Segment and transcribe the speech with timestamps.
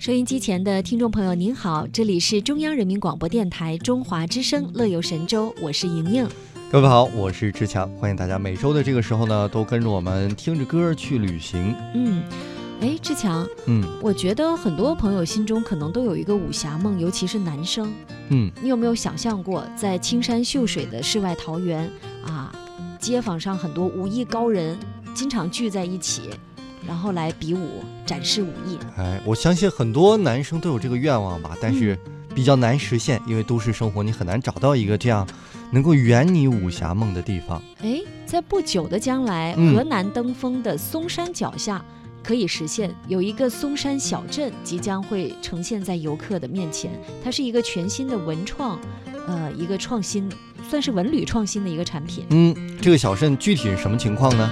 [0.00, 6.26] 收音机前的听众朋友，您好，这里是中央人民广播电台中华之声《乐游神州》，我是莹莹。
[6.72, 11.76] 各位好，我是志强，欢迎大家每周的这个时候呢，都跟着我们听着歌去旅行。
[11.92, 12.22] 嗯，
[12.80, 17.92] 哎，志强，嗯我觉得很多朋友心中可能都有一个武侠梦，尤其是男生。
[18.30, 21.86] 嗯，你有没有想象过，在青山秀水的世外桃源
[22.24, 22.50] 啊，
[22.98, 24.78] 街坊上很多武艺高人
[25.12, 26.30] 经常聚在一起，
[26.86, 28.78] 然后来比武，展示武艺。
[28.96, 31.98] 哎，我相信很多男生都有这个愿望吧，但是
[32.34, 35.26] 比较难实现，因为都市生活你很难找到一个这样
[35.72, 37.62] 能够圆你武侠梦的地方。
[37.82, 41.84] 哎，在不久的将来，嗯河南登封的嵩山脚下
[42.22, 46.90] 可以实现，有一个嵩山小镇即将会呈现在游客的面前。
[47.22, 48.78] 它是一个全新的文创，
[49.26, 50.30] 呃，一个创新，
[50.70, 52.24] 算是文旅创新的一个产品。
[52.30, 54.48] 嗯，这个小镇具体是什么情况呢？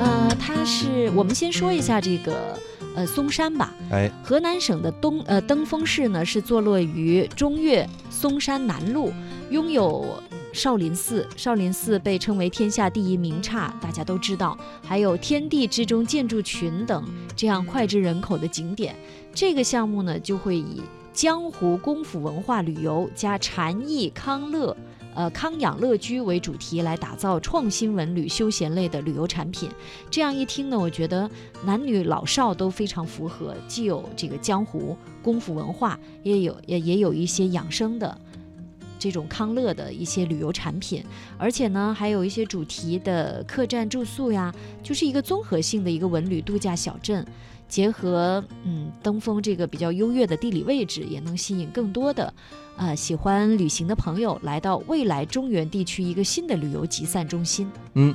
[0.00, 2.58] 呃，它是我们先说一下这个
[2.96, 3.72] 呃嵩山吧。
[3.92, 9.12] 哎，河南省的东呃登封市呢是坐落于中岳嵩山南麓，
[9.50, 10.20] 拥有
[10.52, 11.24] 少林寺。
[11.36, 14.58] 少林寺被称为天下第一名刹，大家都知道。
[14.82, 17.04] 还有天地之中建筑群等
[17.36, 18.96] 这样脍炙人口的景点。
[19.32, 24.76] 这个项目呢就会以江湖功夫文化旅游加禅意康乐。
[25.12, 29.68] 呃，康养乐居为主题来打造创新文旅休闲类的旅游产品，
[30.08, 31.28] 这样一听呢，我觉得
[31.64, 38.16] 男女老少都非常符合，既有这个江湖功夫文化，也有也也有一些养生的
[39.00, 41.02] 这种康乐的一些旅游产品，
[41.38, 47.26] 而且呢，还有一些主题的客栈住宿呀，就是一个综合性的一个文旅度假小镇。
[47.66, 52.34] 结合嗯登封这个比较优越的地理位置，也能吸引更多的
[52.76, 57.70] 呃喜欢旅行的朋友来到未来中原地区一个新的旅游集散中心。
[57.94, 58.12] 嗯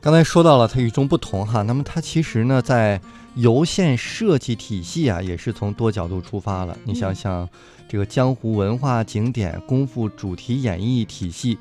[0.00, 3.00] 刚才说到了它与众不同哈，那么它其实呢，在
[3.34, 6.76] 游线设计体系啊，也是从多角度出发了。
[6.84, 7.48] 你想想，
[7.88, 11.58] 这个江湖文化景点、功夫主题演绎体系，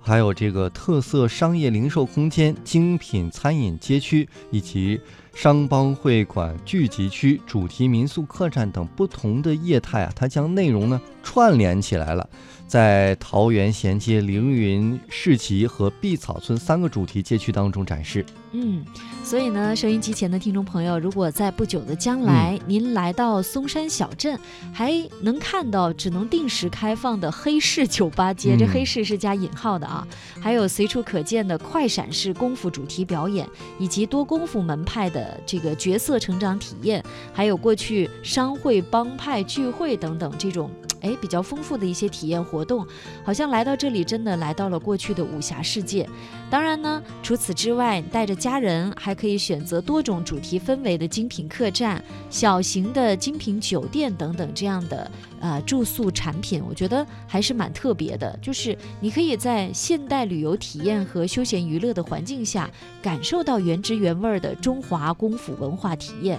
[0.00, 5.00] 还有这个特色商业零售空间、精品餐饮街区，以及
[5.34, 12.28] 商帮会馆聚集区、主题民宿客栈等不同的业态啊，它将内容呢串联起来了。
[12.66, 18.24] 在桃园衔接凌云市集和碧草村三个主题街区当中展示。
[18.52, 18.82] 嗯，
[19.24, 24.38] 所以呢，收音机前的听众朋友，如果在不久的将来，您来到松山小镇，
[24.74, 30.06] 还能看到只能定时开放的黑市酒吧街，这嗯黑市是加引号的啊，
[30.38, 40.70] 还有随处可见的快闪式功夫主题表演，以及多功夫门派的这个角色成长体验，还有过去商会帮派聚会等等这种。
[41.02, 42.86] 哎，比较丰富的一些体验活动，
[43.24, 46.08] 好像来到这里真的来到了过去的武侠世界。
[46.48, 55.10] 当然呢，除此之外，带着家人还可以选择多种主题氛围的精品客栈、小型的精品酒店等等这样的
[55.40, 58.38] 呃住宿产品，我觉得还是蛮特别的。
[58.40, 62.70] 就是你可以在现代旅游体验和休闲娱乐的环境下，
[63.02, 66.38] 感受到原汁原味的中华功夫文化体验。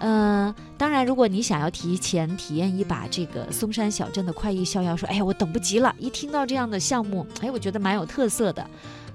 [0.00, 5.92] 嗯，当然，如果你想要提前体验一把这个嵩山小镇的快意逍遥，说，哎呀，我等不及了！
[5.98, 8.64] 一听到这样的项目，哎，我觉得蛮有特色的，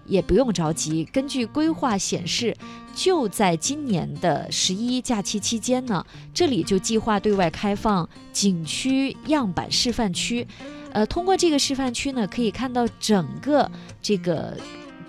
[0.06, 1.06] 也不用着急。
[1.06, 2.54] 根据规划显示，
[2.94, 10.46] 就在今年的十一假期期间呢，这里就计划对外开放景区样板示范区。
[10.92, 14.58] 呃，通过这个示范区呢，可以看到整个这个。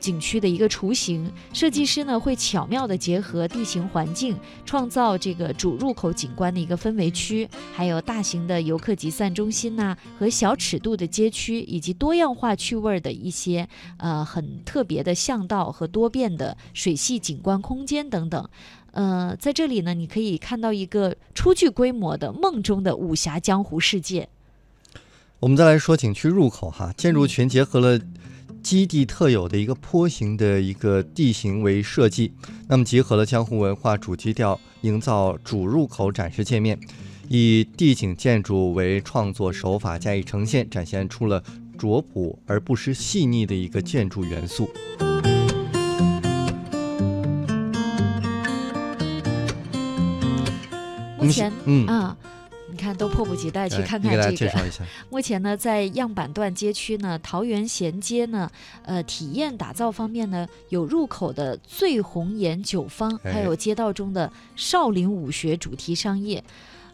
[0.04, 13.66] 景区的一个雏形，设计师呢会巧妙地结合地形环境，创造这个主入口景观的一个氛围区，还有大型的游客集散中心呐、和小尺度的街区，以及多样化趣味的一些
[13.96, 18.46] 呃很特别的巷道和多变的水系景观空间等等。
[18.92, 24.28] 呃，在这里呢，你可以看到一个初具规模的梦中的武侠江湖世界。
[25.40, 27.98] 我们再来说景区入口哈，建筑群结合了
[28.64, 32.32] 基地特有的一个坡形的一个地形为设计，
[32.66, 36.80] 那么结合了江湖文化主基调，营造主入口展示界面，
[37.28, 41.44] 以地景建筑为创作手法加以呈现，展现出了
[41.76, 44.70] 拙朴而不失细腻的一个建筑元素。
[51.20, 52.33] 目前嗯，啊，你
[52.84, 54.32] 看都迫不及待去看看这个。
[54.36, 54.84] 介绍一下。
[55.08, 58.50] 目前呢，在样板段街区呢，桃园衔接呢，
[58.84, 66.44] 呃，体验打造方面呢，有入口的醉红颜酒坊，还哎有街道中的少林武学主题商业。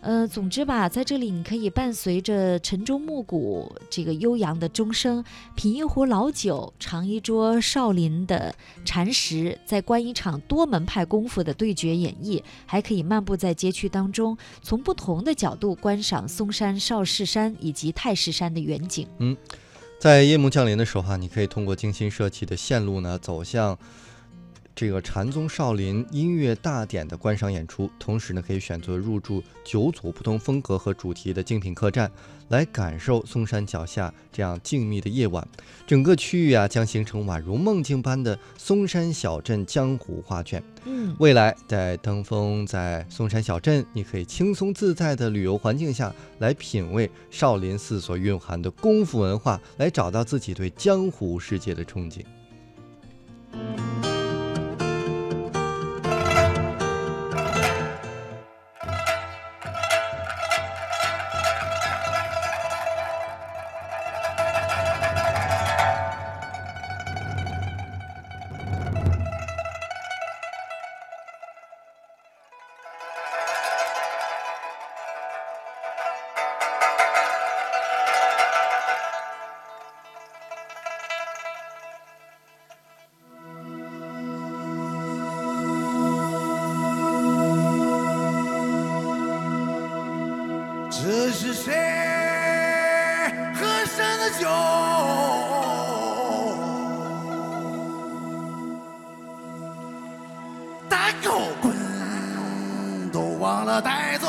[0.03, 5.23] 呃，总之吧，在这里你可以伴随着晨钟暮鼓这个悠扬的钟声，
[5.55, 19.07] 品一壶老酒，尝一桌少林的禅食，再观一场多门派功夫的对决演绎，还可以漫步在街区当中，从不同的角度观赏嵩山、少室山以及太师山的远景。
[19.19, 19.37] 嗯，
[19.99, 23.79] 在夜幕降临的时候哈，你可以通过精心设计的线路呢，走向。
[24.81, 32.11] 这个禅宗少林音乐大典的观赏演出，同时呢，可以选择入住九组不同风格和主题的精品客栈，
[32.49, 35.47] 来感受嵩山脚下这样静谧的夜晚。
[35.87, 40.63] 整个区域啊，将形成宛如梦境般的嵩山小镇江湖画卷。
[40.87, 52.25] 嗯，未来在登峰在嵩山小镇，你可以轻松自在的旅游环境下来品味少林寺所蕴含的功夫文化，来找到自己对江湖世界的憧憬。
[90.91, 91.73] 这是谁
[93.55, 94.49] 喝上的酒？
[100.89, 101.73] 大狗滚
[103.13, 104.27] 都忘了带走。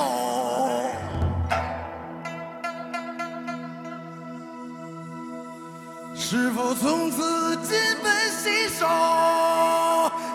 [6.15, 8.87] 是否从此金盆洗手？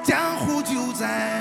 [0.03, 1.41] 江湖就在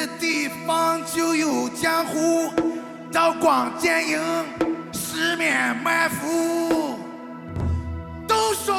[0.00, 2.50] 这地方就有江湖，
[3.12, 4.18] 刀光剑影，
[4.94, 6.98] 十面埋伏。
[8.26, 8.74] 都说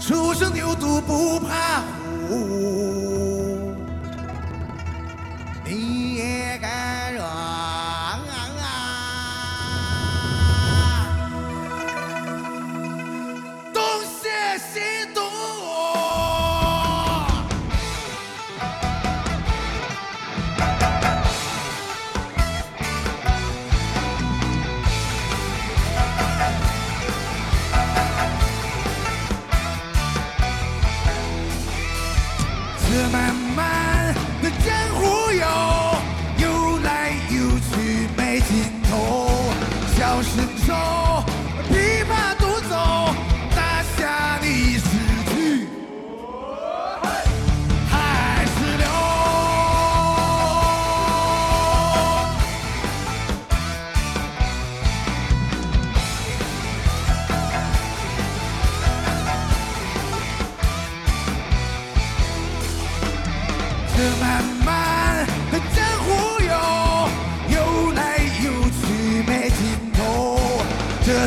[0.00, 1.82] 初生牛犊不怕
[2.26, 2.85] 虎，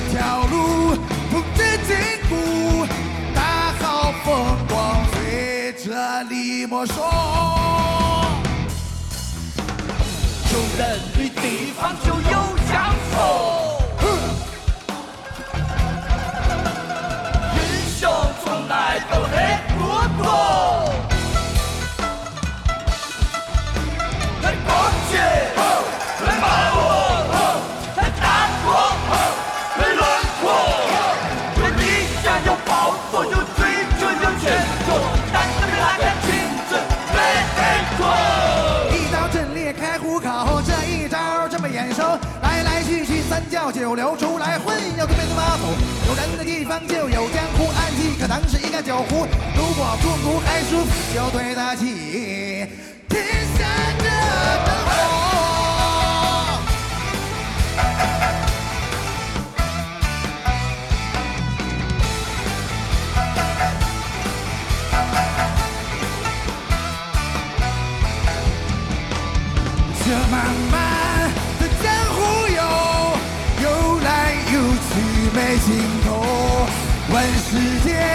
[0.01, 0.96] 这条路
[1.30, 1.94] 风着禁
[2.30, 2.88] 锢，
[3.36, 6.96] 大好风光随这里莫说。
[10.54, 10.80] 有人
[11.13, 12.31] 的地方就有
[12.72, 13.49] 江湖，
[43.90, 45.64] 三教九流，出来混要对面的马走。
[46.08, 49.26] 有人的地方就有江湖，暗记可能是一个酒壶。
[49.56, 52.69] 如果中毒还输，就对得起
[53.10, 53.48] 天
[75.49, 75.75] 在尽
[76.06, 76.21] 头。
[77.11, 78.08] 问世间